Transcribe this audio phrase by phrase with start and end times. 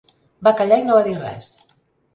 [0.47, 1.57] Va callar i no va dir res!